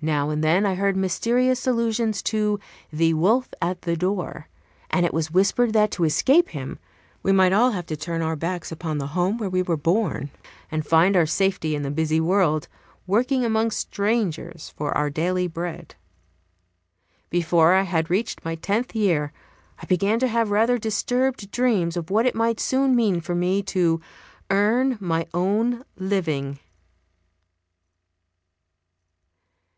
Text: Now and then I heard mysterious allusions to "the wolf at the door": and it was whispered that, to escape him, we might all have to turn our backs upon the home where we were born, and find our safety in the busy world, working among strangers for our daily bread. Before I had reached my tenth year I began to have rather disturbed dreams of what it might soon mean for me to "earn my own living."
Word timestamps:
Now 0.00 0.28
and 0.28 0.42
then 0.44 0.66
I 0.66 0.74
heard 0.74 0.96
mysterious 0.96 1.66
allusions 1.68 2.20
to 2.24 2.58
"the 2.92 3.14
wolf 3.14 3.48
at 3.62 3.82
the 3.82 3.96
door": 3.96 4.48
and 4.90 5.06
it 5.06 5.14
was 5.14 5.30
whispered 5.30 5.72
that, 5.72 5.90
to 5.92 6.04
escape 6.04 6.48
him, 6.50 6.78
we 7.22 7.30
might 7.32 7.52
all 7.54 7.70
have 7.70 7.86
to 7.86 7.96
turn 7.96 8.20
our 8.20 8.34
backs 8.36 8.70
upon 8.72 8.98
the 8.98 9.06
home 9.16 9.38
where 9.38 9.48
we 9.48 9.62
were 9.62 9.78
born, 9.78 10.30
and 10.70 10.84
find 10.84 11.16
our 11.16 11.24
safety 11.26 11.74
in 11.74 11.82
the 11.84 11.90
busy 11.92 12.20
world, 12.20 12.68
working 13.06 13.44
among 13.46 13.70
strangers 13.70 14.74
for 14.76 14.92
our 14.98 15.08
daily 15.08 15.46
bread. 15.46 15.94
Before 17.30 17.72
I 17.72 17.82
had 17.82 18.10
reached 18.10 18.44
my 18.44 18.56
tenth 18.56 18.94
year 18.96 19.32
I 19.80 19.86
began 19.86 20.18
to 20.18 20.28
have 20.28 20.50
rather 20.50 20.76
disturbed 20.76 21.50
dreams 21.52 21.96
of 21.96 22.10
what 22.10 22.26
it 22.26 22.34
might 22.34 22.58
soon 22.60 22.96
mean 22.96 23.20
for 23.22 23.34
me 23.36 23.62
to 23.62 24.00
"earn 24.50 24.98
my 25.00 25.28
own 25.32 25.82
living." 25.96 26.58